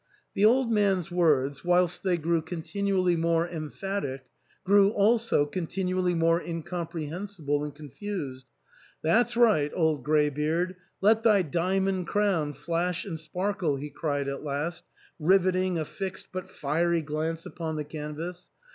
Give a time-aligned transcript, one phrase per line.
[0.33, 4.21] The old man's words, whilst they grew continually more em phatic,
[4.63, 8.47] grew also continually more incomprehensible and confused."
[9.03, 14.83] That's right, old greybeard, let thy diamond crown flash and sparkle," he cried at last,
[15.19, 18.49] rivet ing a fixed but fiery glance upon the canvas.